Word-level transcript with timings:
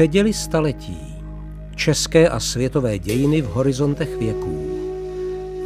Předěli 0.00 0.32
staletí. 0.32 1.14
České 1.76 2.28
a 2.28 2.40
světové 2.40 2.98
dějiny 2.98 3.42
v 3.42 3.46
horizontech 3.46 4.16
věků. 4.16 4.66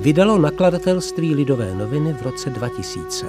Vydalo 0.01 0.39
nakladatelství 0.39 1.35
Lidové 1.35 1.75
noviny 1.75 2.13
v 2.13 2.23
roce 2.23 2.51
2000. 2.51 3.27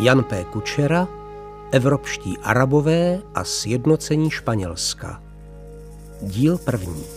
Jan 0.00 0.24
P. 0.24 0.44
Kučera, 0.44 1.08
Evropští 1.70 2.38
arabové 2.42 3.18
a 3.34 3.44
sjednocení 3.44 4.30
Španělska. 4.30 5.22
Díl 6.22 6.58
první. 6.58 7.15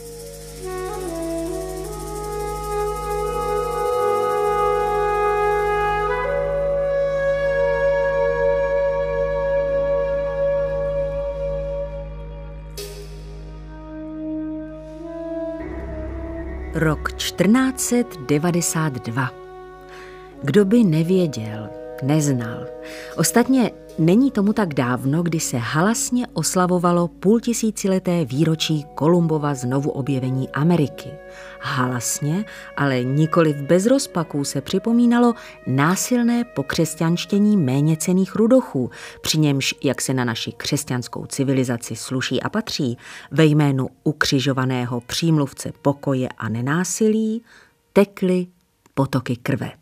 Rok 16.74 17.12
1492. 17.12 19.32
Kdo 20.44 20.66
by 20.66 20.84
nevěděl, 20.84 21.70
neznal. 22.04 22.66
Ostatně 23.18 23.72
není 24.00 24.32
tomu 24.32 24.54
tak 24.54 24.74
dávno, 24.74 25.24
kdy 25.24 25.40
se 25.40 25.58
halasně 25.58 26.28
oslavovalo 26.34 27.08
půltisícileté 27.08 28.26
výročí 28.26 28.86
Kolumbova 28.96 29.56
znovu 29.56 29.90
objevení 29.90 30.50
Ameriky. 30.50 31.10
Halasně, 31.62 32.46
ale 32.78 33.04
nikoli 33.04 33.54
v 33.54 33.62
bez 33.62 33.86
rozpaků 33.86 34.44
se 34.44 34.62
připomínalo 34.62 35.34
násilné 35.68 36.44
pokřesťanštění 36.44 37.58
méně 37.58 37.98
cených 37.98 38.36
rudochů, 38.36 38.90
při 39.22 39.38
němž, 39.38 39.76
jak 39.84 40.02
se 40.02 40.14
na 40.14 40.26
naši 40.26 40.52
křesťanskou 40.52 41.26
civilizaci 41.26 41.96
sluší 41.96 42.42
a 42.42 42.50
patří, 42.50 42.98
ve 43.32 43.46
jménu 43.46 43.90
ukřižovaného 44.04 45.02
přímluvce 45.02 45.72
pokoje 45.82 46.30
a 46.38 46.50
nenásilí, 46.50 47.42
tekly 47.94 48.48
potoky 48.94 49.36
krve. 49.36 49.79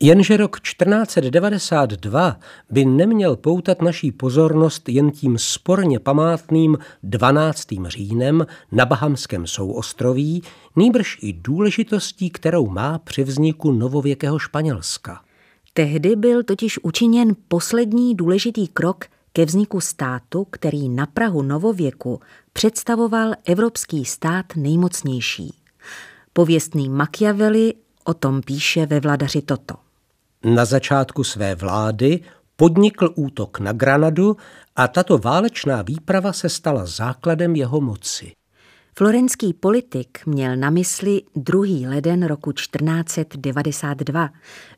Jenže 0.00 0.36
rok 0.36 0.60
1492 0.60 2.40
by 2.70 2.84
neměl 2.84 3.36
poutat 3.36 3.82
naší 3.82 4.12
pozornost 4.12 4.88
jen 4.88 5.10
tím 5.10 5.38
sporně 5.38 5.98
památným 5.98 6.78
12. 7.02 7.66
říjnem 7.86 8.46
na 8.72 8.86
Bahamském 8.86 9.46
souostroví, 9.46 10.42
nýbrž 10.76 11.18
i 11.22 11.32
důležitostí, 11.32 12.30
kterou 12.30 12.66
má 12.66 12.98
při 12.98 13.24
vzniku 13.24 13.72
novověkého 13.72 14.38
Španělska. 14.38 15.20
Tehdy 15.72 16.16
byl 16.16 16.42
totiž 16.42 16.78
učiněn 16.82 17.36
poslední 17.48 18.14
důležitý 18.14 18.68
krok 18.68 19.04
ke 19.32 19.44
vzniku 19.44 19.80
státu, 19.80 20.46
který 20.50 20.88
na 20.88 21.06
Prahu 21.06 21.42
novověku 21.42 22.20
představoval 22.52 23.32
evropský 23.44 24.04
stát 24.04 24.46
nejmocnější. 24.56 25.54
Pověstný 26.32 26.88
Machiavelli 26.88 27.74
o 28.04 28.14
tom 28.14 28.42
píše 28.42 28.86
ve 28.86 29.00
Vladaři 29.00 29.42
toto. 29.42 29.85
Na 30.54 30.64
začátku 30.64 31.24
své 31.24 31.54
vlády 31.54 32.20
podnikl 32.56 33.12
útok 33.14 33.58
na 33.58 33.72
Granadu 33.72 34.36
a 34.76 34.88
tato 34.88 35.18
válečná 35.18 35.82
výprava 35.82 36.32
se 36.32 36.48
stala 36.48 36.86
základem 36.86 37.56
jeho 37.56 37.80
moci. 37.80 38.32
Florenský 38.98 39.52
politik 39.52 40.18
měl 40.26 40.56
na 40.56 40.70
mysli 40.70 41.22
2. 41.36 41.62
leden 41.88 42.26
roku 42.26 42.52
1492, 42.52 44.30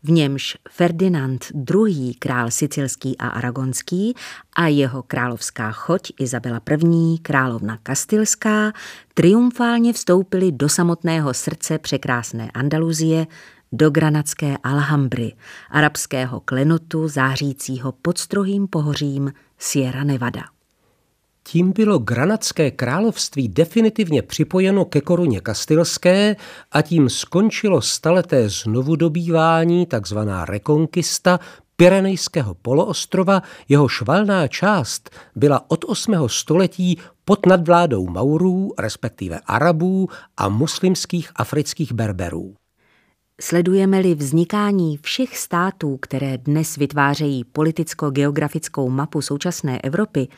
v 0.02 0.10
němž 0.10 0.56
Ferdinand 0.70 1.46
II. 1.74 2.14
král 2.14 2.50
sicilský 2.50 3.18
a 3.18 3.28
aragonský 3.28 4.14
a 4.56 4.66
jeho 4.66 5.02
královská 5.02 5.72
choť 5.72 6.12
Izabela 6.20 6.60
I. 6.94 7.18
královna 7.22 7.78
Kastilská 7.82 8.72
triumfálně 9.14 9.92
vstoupili 9.92 10.52
do 10.52 10.68
samotného 10.68 11.34
srdce 11.34 11.78
překrásné 11.78 12.50
Andaluzie, 12.54 13.26
do 13.72 13.90
granadské 13.90 14.56
Alhambry, 14.64 15.32
arabského 15.70 16.40
klenotu 16.40 17.08
zářícího 17.08 17.92
pod 17.92 18.18
strohým 18.18 18.68
pohořím 18.68 19.32
Sierra 19.58 20.04
Nevada. 20.04 20.42
Tím 21.42 21.72
bylo 21.72 21.98
granadské 21.98 22.70
království 22.70 23.48
definitivně 23.48 24.22
připojeno 24.22 24.84
ke 24.84 25.00
koruně 25.00 25.40
kastilské 25.40 26.36
a 26.72 26.82
tím 26.82 27.08
skončilo 27.08 27.82
staleté 27.82 28.48
znovu 28.48 28.96
takzvaná 29.86 30.44
rekonkista 30.44 31.40
Pyrenejského 31.76 32.54
poloostrova, 32.54 33.42
jeho 33.68 33.88
švalná 33.88 34.48
část 34.48 35.10
byla 35.36 35.70
od 35.70 35.84
8. 35.88 36.28
století 36.28 36.98
pod 37.24 37.46
nadvládou 37.46 38.08
Maurů, 38.08 38.72
respektive 38.78 39.40
Arabů 39.46 40.08
a 40.36 40.48
muslimských 40.48 41.30
afrických 41.36 41.92
berberů. 41.92 42.54
Sledujeme-li 43.40 44.14
vznikání 44.14 44.96
všech 44.96 45.38
států, 45.38 45.96
které 45.96 46.38
dnes 46.38 46.76
vytvářejí 46.76 47.44
politicko-geografickou 47.44 48.90
mapu 48.90 49.22
současné 49.22 49.80
Evropy, 49.80 50.28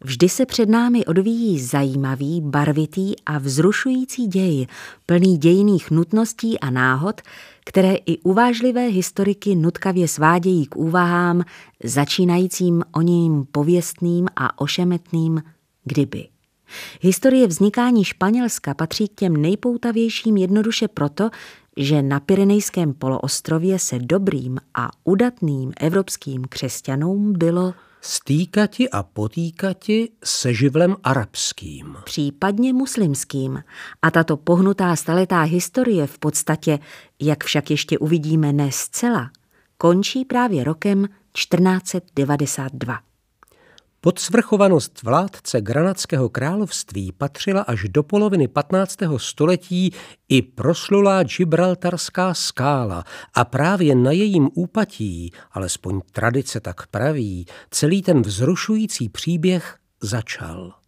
vždy 0.00 0.28
se 0.28 0.46
před 0.46 0.68
námi 0.68 1.04
odvíjí 1.06 1.60
zajímavý, 1.60 2.40
barvitý 2.40 3.14
a 3.26 3.38
vzrušující 3.38 4.26
děj, 4.26 4.66
plný 5.06 5.38
dějiných 5.38 5.90
nutností 5.90 6.60
a 6.60 6.70
náhod, 6.70 7.20
které 7.64 7.94
i 7.94 8.18
uvážlivé 8.18 8.86
historiky 8.86 9.54
nutkavě 9.54 10.08
svádějí 10.08 10.66
k 10.66 10.76
úvahám, 10.76 11.44
začínajícím 11.84 12.82
o 12.92 13.00
ním 13.02 13.46
pověstným 13.52 14.26
a 14.36 14.60
ošemetným 14.60 15.42
kdyby. 15.84 16.28
Historie 17.00 17.46
vznikání 17.46 18.04
Španělska 18.04 18.74
patří 18.74 19.08
k 19.08 19.14
těm 19.14 19.36
nejpoutavějším 19.36 20.36
jednoduše 20.36 20.88
proto, 20.88 21.30
že 21.76 22.02
na 22.02 22.20
Pyrenejském 22.20 22.94
poloostrově 22.94 23.78
se 23.78 23.98
dobrým 23.98 24.58
a 24.74 24.90
udatným 25.04 25.72
evropským 25.80 26.44
křesťanům 26.44 27.32
bylo 27.32 27.74
stýkati 28.00 28.90
a 28.90 29.02
potýkati 29.02 30.08
se 30.24 30.54
živlem 30.54 30.96
arabským. 31.04 31.96
Případně 32.04 32.72
muslimským. 32.72 33.62
A 34.02 34.10
tato 34.10 34.36
pohnutá 34.36 34.96
staletá 34.96 35.42
historie 35.42 36.06
v 36.06 36.18
podstatě, 36.18 36.78
jak 37.20 37.44
však 37.44 37.70
ještě 37.70 37.98
uvidíme 37.98 38.52
ne 38.52 38.72
zcela, 38.72 39.30
končí 39.78 40.24
právě 40.24 40.64
rokem 40.64 41.08
1492. 41.32 43.09
Podsvrchovanost 44.02 45.02
vládce 45.02 45.60
Granadského 45.60 46.28
království 46.28 47.12
patřila 47.12 47.62
až 47.62 47.82
do 47.88 48.02
poloviny 48.02 48.48
15. 48.48 48.96
století 49.16 49.92
i 50.28 50.42
proslulá 50.42 51.22
Gibraltarská 51.22 52.34
skála 52.34 53.04
a 53.34 53.44
právě 53.44 53.94
na 53.94 54.10
jejím 54.10 54.48
úpatí, 54.54 55.32
alespoň 55.52 56.00
tradice 56.12 56.60
tak 56.60 56.86
praví, 56.86 57.46
celý 57.70 58.02
ten 58.02 58.22
vzrušující 58.22 59.08
příběh 59.08 59.78
začal 60.02 60.79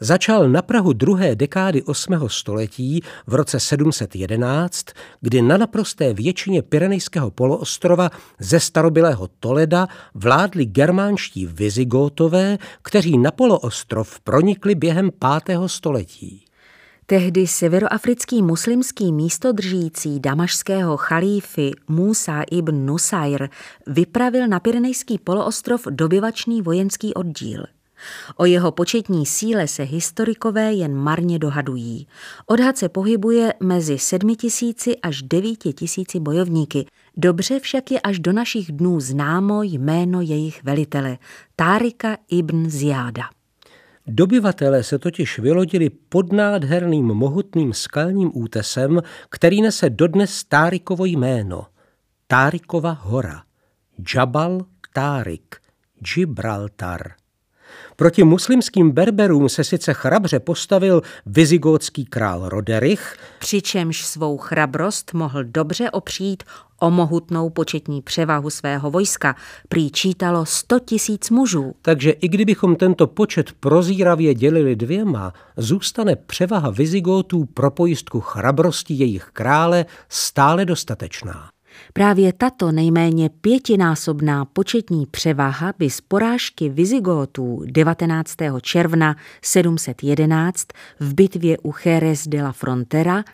začal 0.00 0.48
na 0.48 0.62
Prahu 0.62 0.92
druhé 0.92 1.34
dekády 1.36 1.82
8. 1.82 2.28
století 2.28 3.02
v 3.26 3.34
roce 3.34 3.60
711, 3.60 4.86
kdy 5.20 5.42
na 5.42 5.56
naprosté 5.56 6.14
většině 6.14 6.62
Pyrenejského 6.62 7.30
poloostrova 7.30 8.10
ze 8.38 8.60
starobylého 8.60 9.28
Toleda 9.40 9.88
vládli 10.14 10.66
germánští 10.66 11.46
vizigótové, 11.46 12.58
kteří 12.82 13.18
na 13.18 13.30
poloostrov 13.30 14.20
pronikli 14.20 14.74
během 14.74 15.10
5. 15.44 15.58
století. 15.66 16.44
Tehdy 17.06 17.46
severoafrický 17.46 18.42
muslimský 18.42 19.12
místodržící 19.12 20.20
damašského 20.20 20.96
chalífy 20.96 21.70
Musa 21.88 22.42
ibn 22.50 22.86
Nusair 22.86 23.48
vypravil 23.86 24.48
na 24.48 24.60
Pyrenejský 24.60 25.18
poloostrov 25.18 25.86
dobyvačný 25.90 26.62
vojenský 26.62 27.14
oddíl– 27.14 27.64
O 28.36 28.44
jeho 28.44 28.72
početní 28.72 29.26
síle 29.26 29.68
se 29.68 29.82
historikové 29.82 30.72
jen 30.72 30.94
marně 30.94 31.38
dohadují. 31.38 32.06
Odhad 32.46 32.78
se 32.78 32.88
pohybuje 32.88 33.54
mezi 33.60 33.98
sedmi 33.98 34.36
tisíci 34.36 34.96
až 34.96 35.22
devíti 35.22 35.72
tisíci 35.72 36.20
bojovníky. 36.20 36.86
Dobře 37.16 37.60
však 37.60 37.90
je 37.90 38.00
až 38.00 38.18
do 38.18 38.32
našich 38.32 38.72
dnů 38.72 39.00
známo 39.00 39.62
jméno 39.62 40.20
jejich 40.20 40.64
velitele, 40.64 41.18
Tárika 41.56 42.16
ibn 42.30 42.70
Ziáda. 42.70 43.22
Dobyvatelé 44.06 44.82
se 44.82 44.98
totiž 44.98 45.38
vylodili 45.38 45.90
pod 45.90 46.32
nádherným 46.32 47.06
mohutným 47.06 47.72
skalním 47.72 48.30
útesem, 48.34 49.00
který 49.30 49.62
nese 49.62 49.90
dodnes 49.90 50.44
Tárikovo 50.44 51.04
jméno. 51.04 51.66
Tárikova 52.26 52.90
hora. 52.90 53.42
Jabal 54.14 54.60
Tárik. 54.92 55.56
Gibraltar. 56.14 57.12
Proti 57.98 58.24
muslimským 58.24 58.90
berberům 58.90 59.48
se 59.48 59.64
sice 59.64 59.94
chrabře 59.94 60.40
postavil 60.40 61.02
vizigótský 61.26 62.04
král 62.04 62.48
Roderich, 62.48 63.16
přičemž 63.38 64.06
svou 64.06 64.38
chrabrost 64.38 65.14
mohl 65.14 65.44
dobře 65.44 65.90
opřít 65.90 66.42
o 66.80 66.90
mohutnou 66.90 67.50
početní 67.50 68.02
převahu 68.02 68.50
svého 68.50 68.90
vojska. 68.90 69.36
Prý 69.68 69.90
čítalo 69.90 70.46
100 70.46 70.78
tisíc 70.80 71.30
mužů. 71.30 71.74
Takže 71.82 72.10
i 72.10 72.28
kdybychom 72.28 72.76
tento 72.76 73.06
počet 73.06 73.52
prozíravě 73.52 74.34
dělili 74.34 74.76
dvěma, 74.76 75.32
zůstane 75.56 76.16
převaha 76.16 76.70
Vizigótů 76.70 77.44
pro 77.44 77.70
pojistku 77.70 78.20
chrabrosti 78.20 78.94
jejich 78.94 79.30
krále 79.32 79.86
stále 80.08 80.64
dostatečná. 80.64 81.50
Právě 81.92 82.32
tato 82.32 82.72
nejméně 82.72 83.30
pětinásobná 83.40 84.44
početní 84.44 85.06
převaha 85.06 85.72
by 85.78 85.90
z 85.90 86.00
porážky 86.00 86.68
Vizigótů 86.68 87.62
19. 87.66 88.34
června 88.62 89.16
711 89.42 90.66
v 91.00 91.14
bitvě 91.14 91.56
u 91.64 91.72
Jerez 91.84 92.28
de 92.28 92.42
la 92.42 92.52
Frontera 92.52 93.24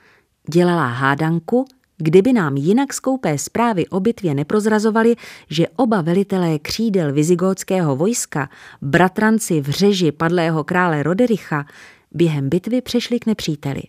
dělala 0.50 0.86
hádanku, 0.86 1.64
kdyby 1.96 2.32
nám 2.32 2.56
jinak 2.56 2.92
skoupé 2.92 3.38
zprávy 3.38 3.86
o 3.88 4.00
bitvě 4.00 4.34
neprozrazovali, 4.34 5.16
že 5.50 5.68
oba 5.76 6.00
velitelé 6.00 6.58
křídel 6.58 7.12
vizigótského 7.12 7.96
vojska, 7.96 8.48
bratranci 8.82 9.60
v 9.60 9.70
řeži 9.70 10.12
padlého 10.12 10.64
krále 10.64 11.02
Rodericha, 11.02 11.66
během 12.12 12.48
bitvy 12.48 12.80
přešli 12.80 13.20
k 13.20 13.26
nepříteli. 13.26 13.82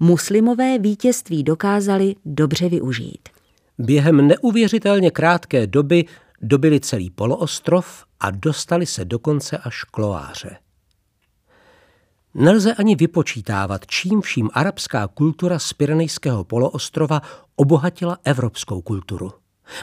Muslimové 0.00 0.78
vítězství 0.78 1.42
dokázali 1.42 2.14
dobře 2.24 2.68
využít. 2.68 3.35
Během 3.78 4.28
neuvěřitelně 4.28 5.10
krátké 5.10 5.66
doby 5.66 6.04
dobili 6.42 6.80
celý 6.80 7.10
poloostrov 7.10 8.04
a 8.20 8.30
dostali 8.30 8.86
se 8.86 9.04
dokonce 9.04 9.58
až 9.58 9.84
k 9.84 9.98
Loáře. 9.98 10.56
Nelze 12.34 12.74
ani 12.74 12.96
vypočítávat, 12.96 13.86
čím 13.86 14.20
vším 14.20 14.50
arabská 14.52 15.08
kultura 15.08 15.58
z 15.58 15.72
Pyrenejského 15.72 16.44
poloostrova 16.44 17.22
obohatila 17.56 18.18
evropskou 18.24 18.82
kulturu. 18.82 19.32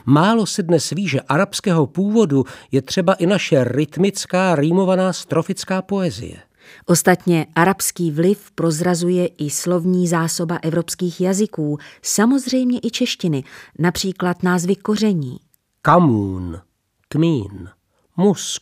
Málo 0.06 0.46
se 0.46 0.64
dnes 0.64 0.90
ví, 0.90 1.08
že 1.08 1.22
arabského 1.22 1.88
původu 1.88 2.44
je 2.72 2.82
třeba 2.82 3.14
i 3.14 3.26
naše 3.26 3.64
rytmická, 3.64 4.56
rýmovaná 4.56 5.14
strofická 5.14 5.82
poezie. 5.82 6.38
Ostatně 6.86 7.46
arabský 7.56 8.12
vliv 8.12 8.52
prozrazuje 8.52 9.28
i 9.28 9.50
slovní 9.50 10.08
zásoba 10.08 10.60
evropských 10.62 11.22
jazyků, 11.22 11.78
samozřejmě 12.02 12.80
i 12.84 12.92
češtiny, 12.92 13.44
například 13.80 14.44
názvy 14.44 14.76
koření. 14.76 15.38
Kamún, 15.82 16.62
kmín, 17.08 17.70
musk, 18.18 18.62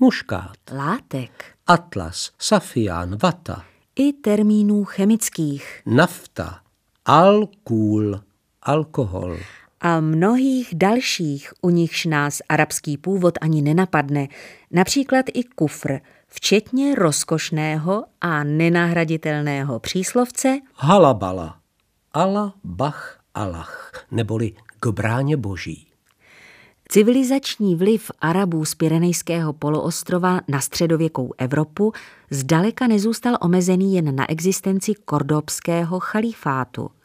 muškát. 0.00 0.56
Látek. 0.72 1.44
Atlas, 1.66 2.30
safián, 2.38 3.18
vata. 3.22 3.64
I 3.96 4.12
termínů 4.12 4.84
chemických. 4.84 5.82
Nafta, 5.86 6.60
alkůl, 7.04 8.20
alkohol. 8.62 9.36
A 9.80 10.00
mnohých 10.00 10.74
dalších, 10.74 11.52
u 11.62 11.70
nichž 11.70 12.04
nás 12.04 12.38
arabský 12.48 12.96
původ 12.96 13.38
ani 13.40 13.62
nenapadne, 13.62 14.28
například 14.70 15.26
i 15.34 15.44
kufr, 15.44 15.98
včetně 16.34 16.94
rozkošného 16.94 18.04
a 18.20 18.44
nenahraditelného 18.44 19.80
příslovce 19.80 20.58
halabala, 20.74 21.56
ala 22.12 22.54
bach 22.64 23.18
alach, 23.34 24.06
neboli 24.10 24.52
k 24.80 24.86
bráně 24.86 25.36
boží. 25.36 25.86
Civilizační 26.88 27.76
vliv 27.76 28.10
Arabů 28.20 28.64
z 28.64 28.74
Pyrenejského 28.74 29.52
poloostrova 29.52 30.40
na 30.48 30.60
středověkou 30.60 31.32
Evropu 31.38 31.92
zdaleka 32.30 32.86
nezůstal 32.86 33.38
omezený 33.40 33.94
jen 33.94 34.16
na 34.16 34.30
existenci 34.30 34.94
kordobského 35.04 36.00
chalífátu– 36.00 36.90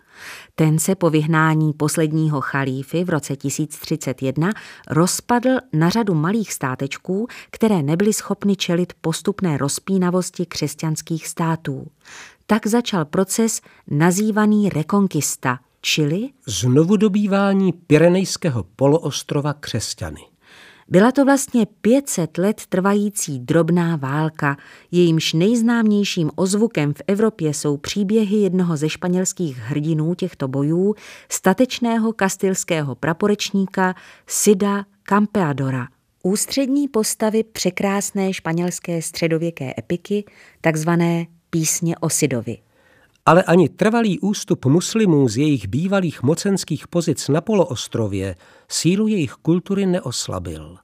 ten 0.56 0.80
se 0.80 0.96
po 0.96 1.10
vyhnání 1.10 1.74
posledního 1.74 2.42
chalífy 2.42 3.04
v 3.04 3.10
roce 3.10 3.36
1031 3.36 4.50
rozpadl 4.90 5.50
na 5.74 5.90
řadu 5.90 6.14
malých 6.14 6.54
státečků, 6.54 7.28
které 7.52 7.84
nebyly 7.84 8.14
schopny 8.14 8.56
čelit 8.56 8.94
postupné 9.02 9.58
rozpínavosti 9.58 10.46
křesťanských 10.46 11.28
států. 11.28 11.88
Tak 12.46 12.68
začal 12.68 13.06
proces 13.06 13.62
nazývaný 13.88 14.70
rekonkista, 14.70 15.60
čili 15.82 16.30
znovu 16.48 16.98
dobývání 16.98 17.74
Pyrenejského 17.74 18.64
poloostrova 18.76 19.54
křesťany. 19.54 20.37
Byla 20.90 21.12
to 21.12 21.26
vlastně 21.26 21.66
500 21.82 22.38
let 22.38 22.62
trvající 22.70 23.40
drobná 23.40 23.96
válka, 23.96 24.58
jejímž 24.92 25.34
nejznámějším 25.34 26.32
ozvukem 26.36 26.94
v 26.94 27.02
Evropě 27.08 27.54
jsou 27.54 27.78
příběhy 27.78 28.38
jednoho 28.38 28.78
ze 28.78 28.90
španělských 28.90 29.58
hrdinů 29.58 30.16
těchto 30.16 30.48
bojů, 30.48 30.96
statečného 31.32 32.14
kastilského 32.14 32.96
praporečníka 32.96 33.96
Sida 34.28 34.86
Campeadora, 35.04 35.88
ústřední 36.24 36.88
postavy 36.88 37.44
překrásné 37.44 38.34
španělské 38.34 39.02
středověké 39.02 39.74
epiky, 39.78 40.24
takzvané 40.62 41.26
písně 41.50 41.98
o 41.98 42.10
Sidovi. 42.10 42.67
Ale 43.28 43.44
ani 43.44 43.70
trvalý 43.70 44.20
ústup 44.20 44.66
muslimů 44.66 45.30
z 45.30 45.38
jejich 45.38 45.68
bývalých 45.68 46.24
mocenských 46.24 46.88
pozic 46.88 47.28
na 47.28 47.42
poloostrově 47.42 48.36
sílu 48.70 49.08
jejich 49.08 49.32
kultury 49.32 49.86
neoslabil. 49.86 50.78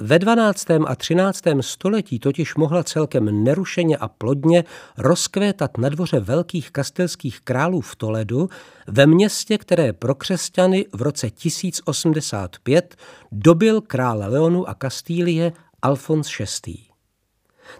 Ve 0.00 0.18
12. 0.18 0.70
a 0.70 0.94
13. 0.94 1.42
století 1.60 2.18
totiž 2.18 2.54
mohla 2.54 2.84
celkem 2.84 3.44
nerušeně 3.44 3.96
a 3.96 4.08
plodně 4.08 4.64
rozkvétat 4.98 5.78
na 5.78 5.88
dvoře 5.88 6.20
velkých 6.20 6.70
kastelských 6.70 7.40
králů 7.40 7.80
v 7.80 7.96
Toledu, 7.96 8.48
ve 8.86 9.06
městě, 9.06 9.58
které 9.58 9.92
pro 9.92 10.14
křesťany 10.14 10.86
v 10.92 11.02
roce 11.02 11.30
1085 11.30 12.96
dobil 13.32 13.80
král 13.80 14.18
Leonu 14.18 14.68
a 14.68 14.74
Kastílie 14.74 15.52
Alfons 15.82 16.38
VI. 16.66 16.93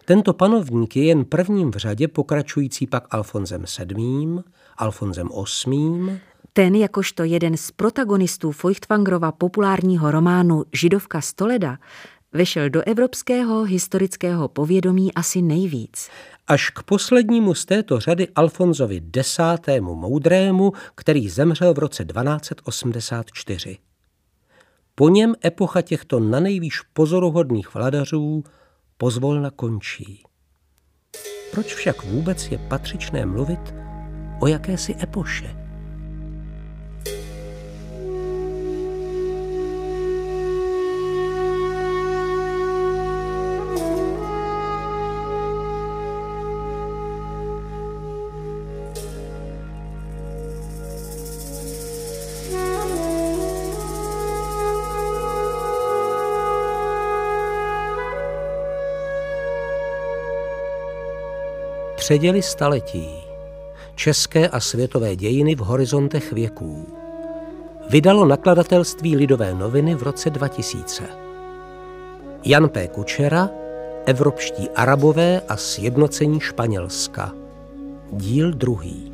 Tento 0.04 0.34
panovník 0.34 0.96
je 0.96 1.04
jen 1.04 1.25
prvním 1.25 1.70
v 1.70 1.76
řadě, 1.76 2.08
pokračující 2.08 2.86
pak 2.86 3.14
Alfonzem 3.14 3.64
VII, 3.78 4.38
Alfonzem 4.76 5.28
VIII. 5.66 6.20
Ten, 6.52 6.75
jakožto 6.75 7.25
jeden 7.25 7.56
z 7.56 7.70
protagonistů 7.70 8.52
Feuchtwangerova 8.52 9.32
populárního 9.32 10.10
románu 10.10 10.64
Židovka 10.72 11.20
Stoleda, 11.20 11.78
vešel 12.32 12.70
do 12.70 12.82
evropského 12.86 13.62
historického 13.62 14.48
povědomí 14.48 15.14
asi 15.14 15.42
nejvíc. 15.42 16.08
Až 16.46 16.70
k 16.70 16.82
poslednímu 16.82 17.54
z 17.54 17.64
této 17.64 18.00
řady 18.00 18.28
Alfonzovi 18.34 19.02
X. 19.16 19.38
moudrému, 19.81 20.72
který 20.94 21.28
zemřel 21.28 21.75
v 21.75 21.78
roce 21.78 22.04
1284. 22.04 23.78
Po 24.94 25.08
něm 25.08 25.34
epocha 25.44 25.82
těchto 25.82 26.20
nanejvýš 26.20 26.81
pozoruhodných 26.81 27.75
vladařů 27.75 28.44
pozvolna 29.05 29.51
končí. 29.51 30.23
Proč 31.51 31.75
však 31.75 32.05
vůbec 32.05 32.51
je 32.51 32.58
patřičné 32.58 33.27
mluvit 33.27 33.75
o 34.41 34.46
jakési 34.46 34.94
epoše? 35.03 35.64
Předěli 62.05 62.43
staletí. 62.43 63.08
České 63.94 64.49
a 64.49 64.61
světové 64.61 65.17
dějiny 65.17 65.55
v 65.55 65.58
horizontech 65.58 66.32
věků. 66.32 66.87
Vydalo 67.91 68.25
nakladatelství 68.25 69.17
Lidové 69.17 69.55
noviny 69.55 69.94
v 69.94 70.03
roce 70.03 70.31
2000. 70.31 71.05
Jan 72.44 72.69
P. 72.69 72.89
Kučera, 72.89 73.51
Evropští 74.06 74.70
arabové 74.70 75.41
a 75.49 75.56
sjednocení 75.56 76.41
Španělska. 76.41 77.32
Díl 78.13 78.53
druhý. 78.53 79.14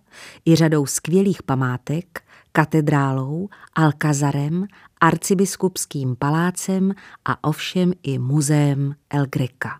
i 0.45 0.55
řadou 0.55 0.85
skvělých 0.85 1.43
památek, 1.43 2.21
katedrálou, 2.51 3.49
alkazarem, 3.73 4.65
arcibiskupským 5.01 6.15
palácem 6.15 6.93
a 7.25 7.43
ovšem 7.43 7.93
i 8.03 8.19
muzeem 8.19 8.95
El 9.09 9.25
Greca. 9.25 9.79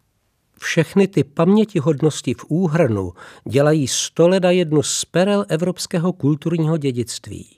Všechny 0.60 1.08
ty 1.08 1.24
pamětihodnosti 1.24 2.34
v 2.34 2.46
úhrnu 2.48 3.14
dělají 3.50 3.88
Stoleda 3.88 4.52
jednu 4.52 4.84
z 4.84 5.06
perel 5.06 5.46
evropského 5.50 6.14
kulturního 6.14 6.78
dědictví. 6.78 7.58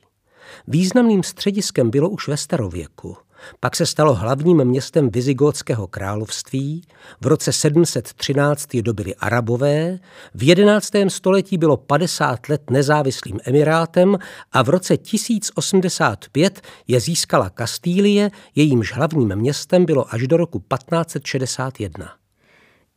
Významným 0.68 1.24
střediskem 1.24 1.90
bylo 1.90 2.10
už 2.10 2.28
ve 2.28 2.38
starověku– 2.38 3.18
pak 3.60 3.76
se 3.76 3.86
stalo 3.86 4.14
hlavním 4.14 4.66
městem 4.66 5.10
Vizigótského 5.10 5.88
království, 5.88 6.82
v 7.22 7.28
roce 7.28 7.54
713 7.54 8.76
je 8.76 8.82
dobili 8.82 9.16
Arabové, 9.16 10.00
v 10.34 10.44
11. 10.44 10.90
století 11.08 11.58
bylo 11.58 11.78
50 11.78 12.50
let 12.50 12.70
nezávislým 12.72 13.40
emirátem 13.46 14.18
a 14.52 14.62
v 14.62 14.70
roce 14.70 14.98
1085 14.98 16.62
je 16.88 17.00
získala 17.00 17.50
Kastýlie, 17.50 18.32
jejímž 18.56 18.94
hlavním 18.94 19.36
městem 19.36 19.86
bylo 19.86 20.14
až 20.14 20.28
do 20.28 20.38
roku 20.38 20.60
1561. 20.60 22.19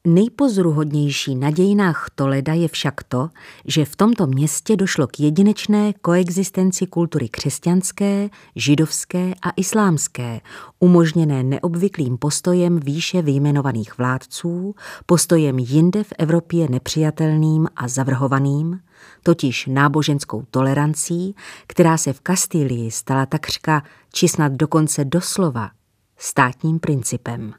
Nejpozoruhodnější 0.06 1.34
na 1.34 1.50
dějinách 1.50 2.06
Toleda 2.14 2.54
je 2.54 2.68
však 2.68 3.02
to, 3.02 3.28
že 3.64 3.84
v 3.84 3.96
tomto 3.96 4.26
městě 4.26 4.76
došlo 4.76 5.06
k 5.06 5.20
jedinečné 5.20 5.92
koexistenci 5.92 6.86
kultury 6.86 7.28
křesťanské, 7.28 8.28
židovské 8.56 9.34
a 9.42 9.50
islámské, 9.56 10.40
umožněné 10.78 11.42
neobvyklým 11.42 12.18
postojem 12.18 12.80
výše 12.80 13.22
vyjmenovaných 13.22 13.98
vládců, 13.98 14.74
postojem 15.06 15.58
jinde 15.58 16.04
v 16.04 16.12
Evropě 16.18 16.68
nepřijatelným 16.68 17.68
a 17.76 17.88
zavrhovaným, 17.88 18.80
totiž 19.22 19.66
náboženskou 19.66 20.44
tolerancí, 20.50 21.36
která 21.66 21.96
se 21.96 22.12
v 22.12 22.20
Kastílii 22.20 22.90
stala 22.90 23.26
takřka, 23.26 23.82
či 24.12 24.28
snad 24.28 24.52
dokonce 24.52 25.04
doslova, 25.04 25.70
státním 26.18 26.78
principem 26.78 27.54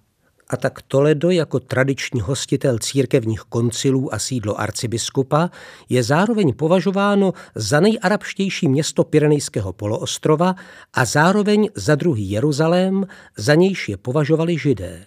a 0.54 0.58
tak 0.58 0.82
Toledo 0.82 1.30
jako 1.30 1.60
tradiční 1.60 2.22
hostitel 2.22 2.78
církevních 2.80 3.42
koncilů 3.42 4.14
a 4.14 4.20
sídlo 4.20 4.60
arcibiskupa 4.60 5.50
je 5.90 6.04
zároveň 6.04 6.54
považováno 6.54 7.34
za 7.56 7.80
nejarabštější 7.80 8.68
město 8.68 9.04
Pyrenejského 9.04 9.74
poloostrova 9.74 10.56
a 10.94 11.06
zároveň 11.06 11.70
za 11.76 11.96
druhý 11.96 12.30
Jeruzalém, 12.30 13.08
za 13.38 13.56
nějž 13.56 13.90
je 13.90 13.98
považovali 13.98 14.58
židé. 14.58 15.06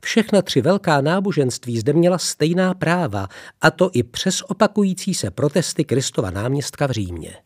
Všechna 0.00 0.42
tři 0.42 0.60
velká 0.60 1.00
náboženství 1.00 1.78
zde 1.78 1.92
měla 1.92 2.18
stejná 2.18 2.74
práva, 2.74 3.28
a 3.60 3.70
to 3.70 3.90
i 3.92 4.02
přes 4.02 4.42
opakující 4.42 5.14
se 5.14 5.30
protesty 5.30 5.84
Kristova 5.84 6.30
náměstka 6.30 6.86
v 6.86 6.90
Římě. 6.90 7.36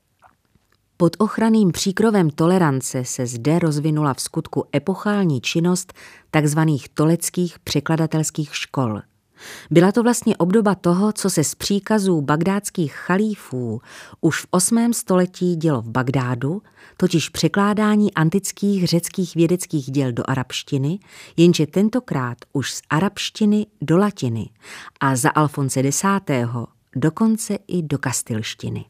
Pod 0.98 1.16
ochranným 1.18 1.72
příkrovem 1.72 2.30
tolerance 2.30 3.04
se 3.04 3.26
zde 3.26 3.58
rozvinula 3.58 4.14
v 4.14 4.20
skutku 4.20 4.64
epochální 4.76 5.40
činnost 5.40 5.92
tzv. 6.30 6.60
toleckých 6.94 7.58
překladatelských 7.58 8.56
škol. 8.56 9.00
Byla 9.70 9.92
to 9.92 10.02
vlastně 10.02 10.36
obdoba 10.36 10.74
toho, 10.74 11.12
co 11.12 11.30
se 11.30 11.44
z 11.44 11.54
příkazů 11.54 12.20
bagdátských 12.20 12.92
chalífů 12.92 13.80
už 14.20 14.40
v 14.40 14.46
8. 14.50 14.92
století 14.92 15.56
dělo 15.56 15.82
v 15.82 15.88
Bagdádu, 15.88 16.62
totiž 16.96 17.28
překládání 17.28 18.14
antických 18.14 18.86
řeckých 18.86 19.34
vědeckých 19.34 19.90
děl 19.90 20.12
do 20.12 20.22
arabštiny, 20.26 20.98
jenže 21.36 21.66
tentokrát 21.66 22.38
už 22.52 22.74
z 22.74 22.82
arabštiny 22.90 23.66
do 23.80 23.98
latiny 23.98 24.50
a 25.00 25.16
za 25.16 25.30
Alfonse 25.30 25.80
X. 25.80 26.02
dokonce 26.96 27.58
i 27.68 27.82
do 27.82 27.98
kastilštiny. 27.98 28.84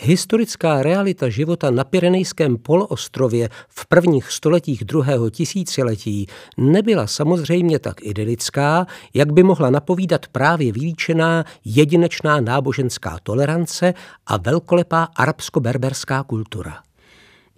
Historická 0.00 0.82
realita 0.82 1.28
života 1.28 1.70
na 1.70 1.84
Pyrenejském 1.84 2.56
poloostrově 2.56 3.48
v 3.68 3.86
prvních 3.86 4.32
stoletích 4.32 4.84
druhého 4.84 5.30
tisíciletí 5.30 6.26
nebyla 6.56 7.06
samozřejmě 7.06 7.78
tak 7.78 8.02
idylická, 8.02 8.86
jak 9.14 9.32
by 9.32 9.42
mohla 9.42 9.70
napovídat 9.70 10.26
právě 10.26 10.72
vylíčená 10.72 11.44
jedinečná 11.64 12.40
náboženská 12.40 13.18
tolerance 13.22 13.94
a 14.26 14.36
velkolepá 14.36 15.08
arabsko-berberská 15.16 16.24
kultura. 16.24 16.87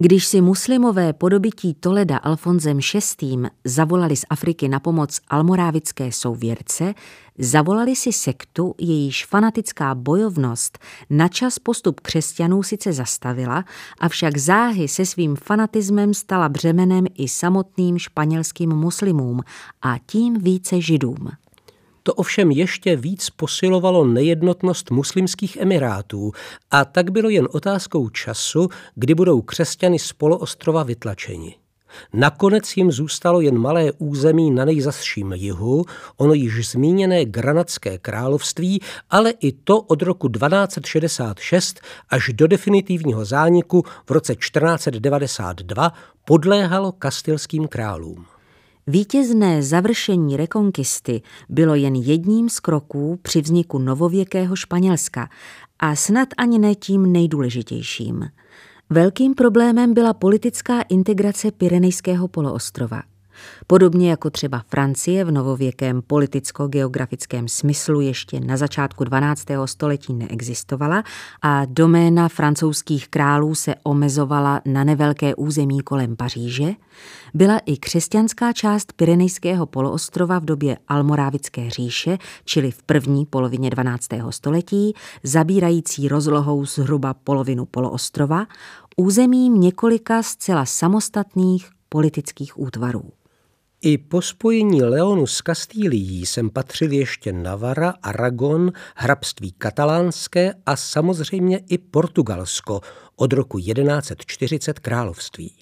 Když 0.03 0.27
si 0.27 0.41
muslimové 0.41 1.13
podobití 1.13 1.73
Toleda 1.73 2.17
Alfonzem 2.17 2.79
VI. 3.21 3.37
zavolali 3.65 4.15
z 4.15 4.25
Afriky 4.29 4.67
na 4.67 4.79
pomoc 4.79 5.19
almorávické 5.27 6.11
souvěrce, 6.11 6.93
zavolali 7.37 7.95
si 7.95 8.13
sektu, 8.13 8.75
jejíž 8.79 9.25
fanatická 9.25 9.95
bojovnost 9.95 10.79
načas 11.09 11.59
postup 11.59 11.99
křesťanů 11.99 12.63
sice 12.63 12.93
zastavila, 12.93 13.65
avšak 13.99 14.37
záhy 14.37 14.87
se 14.87 15.05
svým 15.05 15.35
fanatismem 15.35 16.13
stala 16.13 16.49
břemenem 16.49 17.05
i 17.17 17.27
samotným 17.27 17.97
španělským 17.97 18.69
muslimům 18.69 19.41
a 19.81 19.97
tím 20.05 20.39
více 20.39 20.81
židům. 20.81 21.31
To 22.11 22.15
ovšem 22.15 22.51
ještě 22.51 22.95
víc 22.95 23.29
posilovalo 23.29 24.05
nejednotnost 24.05 24.91
muslimských 24.91 25.57
emirátů 25.57 26.31
a 26.71 26.85
tak 26.85 27.11
bylo 27.11 27.29
jen 27.29 27.47
otázkou 27.51 28.09
času, 28.09 28.69
kdy 28.95 29.15
budou 29.15 29.41
křesťany 29.41 29.99
z 29.99 30.13
poloostrova 30.13 30.83
vytlačeni. 30.83 31.55
Nakonec 32.13 32.77
jim 32.77 32.91
zůstalo 32.91 33.41
jen 33.41 33.57
malé 33.57 33.91
území 33.91 34.51
na 34.51 34.65
nejzasším 34.65 35.33
jihu, 35.33 35.85
ono 36.17 36.33
již 36.33 36.69
zmíněné 36.69 37.25
Granadské 37.25 37.97
království, 37.97 38.81
ale 39.09 39.31
i 39.31 39.51
to 39.51 39.81
od 39.81 40.01
roku 40.01 40.29
1266 40.29 41.81
až 42.09 42.29
do 42.33 42.47
definitivního 42.47 43.25
zániku 43.25 43.83
v 44.05 44.11
roce 44.11 44.35
1492 44.35 45.93
podléhalo 46.25 46.91
kastilským 46.91 47.67
králům. 47.67 48.25
Vítězné 48.87 49.63
završení 49.63 50.37
rekonkisty 50.37 51.21
bylo 51.49 51.75
jen 51.75 51.95
jedním 51.95 52.49
z 52.49 52.59
kroků 52.59 53.19
při 53.21 53.41
vzniku 53.41 53.79
novověkého 53.79 54.55
Španělska 54.55 55.29
a 55.79 55.95
snad 55.95 56.29
ani 56.37 56.59
ne 56.59 56.75
tím 56.75 57.11
nejdůležitějším. 57.11 58.29
Velkým 58.89 59.33
problémem 59.33 59.93
byla 59.93 60.13
politická 60.13 60.81
integrace 60.81 61.51
Pyrenejského 61.51 62.27
poloostrova. 62.27 63.10
Podobně 63.67 64.09
jako 64.09 64.29
třeba 64.29 64.63
Francie 64.67 65.25
v 65.25 65.31
novověkém 65.31 66.01
politicko-geografickém 66.01 67.47
smyslu 67.47 68.01
ještě 68.01 68.39
na 68.39 68.57
začátku 68.57 69.03
12. 69.03 69.45
století 69.65 70.13
neexistovala 70.13 71.03
a 71.41 71.65
doména 71.65 72.29
francouzských 72.29 73.07
králů 73.07 73.55
se 73.55 73.75
omezovala 73.83 74.61
na 74.65 74.83
nevelké 74.83 75.35
území 75.35 75.79
kolem 75.79 76.15
Paříže, 76.15 76.73
byla 77.33 77.59
i 77.65 77.77
křesťanská 77.77 78.53
část 78.53 78.93
Pyrenejského 78.93 79.65
poloostrova 79.65 80.39
v 80.39 80.45
době 80.45 80.77
Almorávické 80.87 81.69
říše, 81.69 82.17
čili 82.45 82.71
v 82.71 82.83
první 82.83 83.25
polovině 83.25 83.69
12. 83.69 84.07
století, 84.29 84.93
zabírající 85.23 86.07
rozlohou 86.07 86.65
zhruba 86.65 87.13
polovinu 87.13 87.65
poloostrova, 87.65 88.45
územím 88.97 89.61
několika 89.61 90.23
zcela 90.23 90.65
samostatných 90.65 91.69
politických 91.89 92.59
útvarů. 92.59 93.20
I 93.83 93.97
po 93.97 94.21
spojení 94.21 94.83
Leonu 94.83 95.27
s 95.27 95.41
Kastílií 95.41 96.25
sem 96.25 96.49
patřil 96.49 96.91
ještě 96.91 97.33
Navara, 97.33 97.93
Aragon, 98.03 98.71
hrabství 98.95 99.51
katalánské 99.51 100.53
a 100.65 100.75
samozřejmě 100.75 101.57
i 101.69 101.77
Portugalsko 101.77 102.81
od 103.15 103.33
roku 103.33 103.59
1140 103.59 104.79
království. 104.79 105.53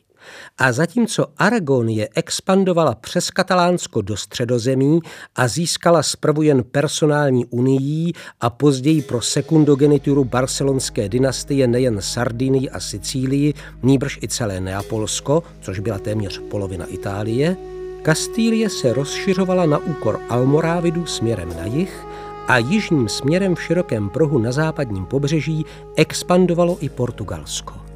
A 0.58 0.72
zatímco 0.72 1.26
Aragonie 1.38 2.10
expandovala 2.16 2.96
přes 2.96 3.32
Katalánsko 3.32 4.02
do 4.02 4.18
středozemí 4.18 5.00
a 5.36 5.48
získala 5.48 6.04
zprvu 6.04 6.42
jen 6.42 6.64
personální 6.64 7.46
unii 7.46 8.14
a 8.42 8.50
později 8.50 9.02
pro 9.02 9.22
sekundogenituru 9.22 10.24
barcelonské 10.24 11.10
dynastie 11.10 11.68
nejen 11.68 12.02
Sardinii 12.02 12.70
a 12.70 12.80
Sicílii, 12.80 13.54
nýbrž 13.84 14.20
i 14.24 14.28
celé 14.28 14.60
Neapolsko, 14.60 15.44
což 15.62 15.80
byla 15.80 16.00
téměř 16.00 16.42
polovina 16.50 16.86
Itálie, 16.86 17.79
Kastýlie 18.02 18.70
se 18.70 18.94
rozšiřovala 18.94 19.66
na 19.66 19.78
úkor 19.78 20.20
Almorávidu 20.30 21.06
směrem 21.06 21.50
na 21.58 21.66
jih 21.66 22.06
a 22.48 22.58
jižním 22.58 23.10
směrem 23.10 23.56
v 23.56 23.64
širokém 23.64 24.10
prohu 24.10 24.40
na 24.40 24.52
západním 24.52 25.06
pobřeží 25.06 25.66
expandovalo 25.96 26.78
i 26.82 26.90
Portugalsko. 26.90 27.89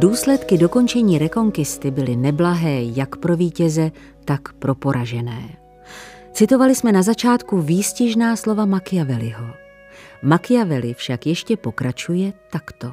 Důsledky 0.00 0.58
dokončení 0.58 1.18
rekonkisty 1.18 1.90
byly 1.90 2.16
neblahé 2.16 2.82
jak 2.82 3.16
pro 3.16 3.36
vítěze, 3.36 3.92
tak 4.24 4.52
pro 4.52 4.74
poražené. 4.74 5.56
Citovali 6.32 6.74
jsme 6.74 6.92
na 6.92 7.02
začátku 7.02 7.60
výstižná 7.60 8.36
slova 8.36 8.64
Machiavelliho. 8.64 9.46
Machiavelli 10.22 10.94
však 10.94 11.26
ještě 11.26 11.56
pokračuje 11.56 12.32
takto. 12.52 12.92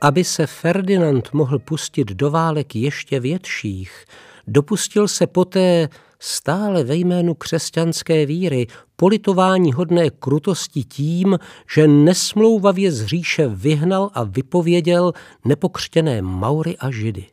Aby 0.00 0.24
se 0.24 0.46
Ferdinand 0.46 1.32
mohl 1.32 1.58
pustit 1.58 2.08
do 2.08 2.30
válek 2.30 2.76
ještě 2.76 3.20
větších, 3.20 4.04
dopustil 4.46 5.08
se 5.08 5.26
poté 5.26 5.88
stále 6.18 6.84
ve 6.84 6.96
jménu 6.96 7.34
křesťanské 7.34 8.26
víry 8.26 8.66
politování 8.96 9.72
hodné 9.72 10.10
krutosti 10.10 10.84
tím, 10.84 11.38
že 11.74 11.88
nesmlouvavě 11.88 12.92
z 12.92 13.06
říše 13.06 13.48
vyhnal 13.48 14.10
a 14.14 14.24
vypověděl 14.24 15.12
nepokřtěné 15.44 16.22
Maury 16.22 16.76
a 16.76 16.90
Židy. 16.90 17.26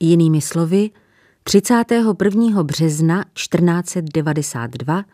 Jinými 0.00 0.40
slovy, 0.40 0.90
31. 1.42 2.62
března 2.62 3.24
1492 3.34 5.04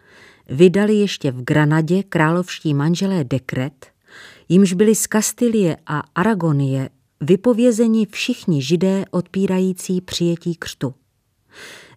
vydali 0.49 0.95
ještě 0.95 1.31
v 1.31 1.45
Granadě 1.45 2.03
královští 2.03 2.75
manželé 2.75 3.25
dekret, 3.25 3.87
jimž 4.49 4.73
byli 4.73 4.95
z 4.95 5.07
Kastilie 5.07 5.77
a 5.87 6.03
Aragonie 6.15 6.89
vypovězeni 7.21 8.07
všichni 8.07 8.63
židé 8.63 9.05
odpírající 9.11 10.01
přijetí 10.01 10.55
křtu. 10.57 10.95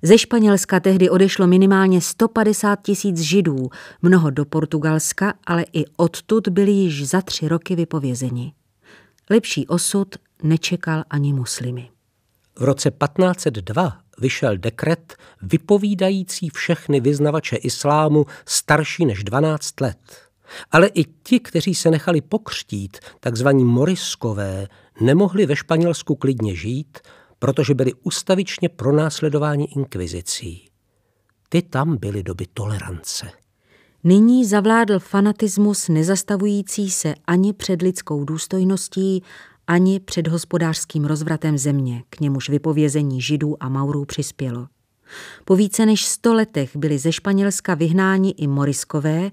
Ze 0.02 0.18
Španělska 0.18 0.80
tehdy 0.80 1.10
odešlo 1.10 1.48
minimálně 1.48 2.02
150 2.02 2.82
tisíc 2.82 3.20
židů, 3.20 3.70
mnoho 4.02 4.30
do 4.30 4.46
Portugalska, 4.46 5.34
ale 5.48 5.66
i 5.74 5.86
odtud 5.98 6.48
byli 6.48 6.72
již 6.72 7.08
za 7.08 7.22
tři 7.22 7.48
roky 7.48 7.76
vypovězeni. 7.76 8.54
Lepší 9.30 9.68
osud 9.68 10.16
nečekal 10.44 11.04
ani 11.10 11.34
muslimy. 11.34 11.90
V 12.60 12.64
roce 12.64 12.92
1502 12.92 13.98
vyšel 14.22 14.58
dekret 14.58 15.16
vypovídající 15.42 16.50
všechny 16.50 17.00
vyznavače 17.00 17.56
islámu 17.56 18.26
starší 18.46 19.06
než 19.06 19.24
12 19.24 19.82
let. 19.82 20.27
Ale 20.72 20.88
i 20.88 21.04
ti, 21.24 21.40
kteří 21.40 21.76
se 21.76 21.92
nechali 21.92 22.22
pokřtít, 22.22 22.98
takzvaní 23.20 23.64
moriskové, 23.64 24.68
nemohli 25.02 25.46
ve 25.46 25.56
Španělsku 25.56 26.16
klidně 26.16 26.56
žít, 26.56 27.00
protože 27.40 27.74
byli 27.74 27.94
ustavičně 27.94 28.70
pronásledováni 28.70 29.66
inkvizicí. 29.76 30.70
Ty 31.50 31.62
tam 31.62 31.98
byly 31.98 32.24
doby 32.24 32.46
tolerance. 32.54 33.28
Nyní 34.04 34.46
zavládl 34.46 35.00
fanatismus 35.00 35.90
nezastavující 35.90 36.92
se 36.92 37.16
ani 37.28 37.54
před 37.54 37.82
lidskou 37.82 38.24
důstojností, 38.24 39.24
ani 39.68 40.00
před 40.00 40.28
hospodářským 40.28 41.06
rozvratem 41.06 41.58
země, 41.58 42.04
k 42.10 42.20
němuž 42.20 42.50
vypovězení 42.50 43.22
židů 43.22 43.56
a 43.60 43.70
maurů 43.70 44.06
přispělo. 44.06 44.68
Po 45.46 45.56
více 45.56 45.86
než 45.86 46.06
sto 46.06 46.34
letech 46.34 46.76
byli 46.76 47.00
ze 47.00 47.12
Španělska 47.12 47.76
vyhnáni 47.76 48.30
i 48.38 48.48
moriskové, 48.48 49.32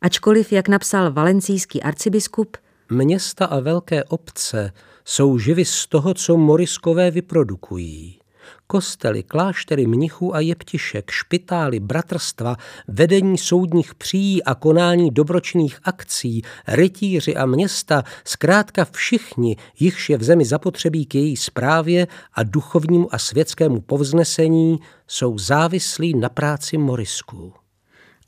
ačkoliv, 0.00 0.52
jak 0.52 0.68
napsal 0.68 1.12
valencijský 1.12 1.82
arcibiskup, 1.82 2.56
Města 2.92 3.46
a 3.46 3.60
velké 3.60 4.04
obce 4.04 4.72
jsou 5.04 5.38
živy 5.38 5.64
z 5.64 5.86
toho, 5.86 6.14
co 6.14 6.36
moriskové 6.36 7.10
vyprodukují. 7.10 8.20
Kostely, 8.66 9.22
kláštery 9.22 9.86
mnichů 9.86 10.34
a 10.34 10.40
jeptišek, 10.40 11.10
špitály, 11.10 11.80
bratrstva, 11.80 12.56
vedení 12.88 13.38
soudních 13.38 13.94
přijí 13.94 14.44
a 14.44 14.54
konání 14.54 15.10
dobročinných 15.10 15.78
akcí, 15.84 16.42
rytíři 16.68 17.36
a 17.36 17.46
města, 17.46 18.04
zkrátka 18.24 18.84
všichni, 18.84 19.56
jichž 19.78 20.10
je 20.10 20.18
v 20.18 20.22
zemi 20.22 20.44
zapotřebí 20.44 21.06
k 21.06 21.14
její 21.14 21.36
správě 21.36 22.06
a 22.34 22.42
duchovnímu 22.42 23.14
a 23.14 23.18
světskému 23.18 23.80
povznesení, 23.80 24.78
jsou 25.06 25.38
závislí 25.38 26.14
na 26.14 26.28
práci 26.28 26.78
morisků. 26.78 27.59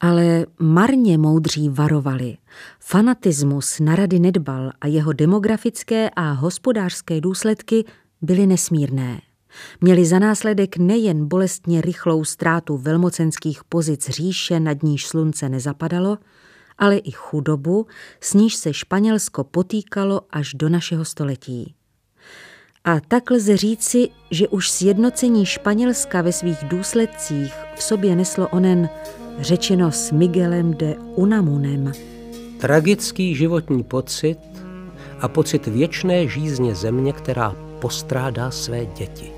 Ale 0.04 0.46
marně 0.58 1.18
moudří 1.18 1.68
varovali. 1.68 2.36
Fanatismus 2.80 3.80
na 3.80 3.96
rady 3.96 4.18
nedbal 4.18 4.70
a 4.80 4.86
jeho 4.86 5.12
demografické 5.12 6.10
a 6.10 6.32
hospodářské 6.32 7.20
důsledky 7.20 7.84
byly 8.22 8.46
nesmírné. 8.46 9.20
Měli 9.80 10.06
za 10.06 10.18
následek 10.18 10.76
nejen 10.76 11.28
bolestně 11.28 11.80
rychlou 11.80 12.24
ztrátu 12.24 12.76
velmocenských 12.76 13.64
pozic 13.64 14.08
říše, 14.08 14.60
nad 14.60 14.82
níž 14.82 15.06
slunce 15.06 15.48
nezapadalo, 15.48 16.18
ale 16.78 16.96
i 16.96 17.10
chudobu, 17.10 17.86
s 18.20 18.34
níž 18.34 18.54
se 18.54 18.72
Španělsko 18.72 19.44
potýkalo 19.44 20.20
až 20.30 20.54
do 20.54 20.68
našeho 20.68 21.04
století. 21.04 21.74
A 22.84 23.00
tak 23.00 23.30
lze 23.30 23.56
říci, 23.56 24.08
že 24.30 24.48
už 24.48 24.70
sjednocení 24.70 25.46
Španělska 25.46 26.22
ve 26.22 26.32
svých 26.32 26.58
důsledcích 26.64 27.54
v 27.76 27.82
sobě 27.82 28.16
neslo 28.16 28.48
onen 28.48 28.88
řečeno 29.38 29.92
s 29.92 30.12
Miguelem 30.12 30.74
de 30.74 30.96
Unamunem. 31.14 31.92
Tragický 32.60 33.34
životní 33.34 33.82
pocit 33.82 34.38
a 35.20 35.28
pocit 35.28 35.66
věčné 35.66 36.28
žízně 36.28 36.74
země, 36.74 37.12
která 37.12 37.56
postrádá 37.80 38.50
své 38.50 38.86
děti. 38.86 39.31